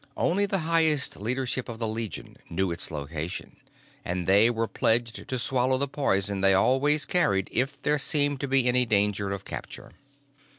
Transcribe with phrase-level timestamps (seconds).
[0.17, 3.57] Only the highest leadership of the Legion knew its location,
[4.03, 8.47] and they were pledged to swallow the poison they always carried if there seemed to
[8.47, 9.91] be any danger of capture.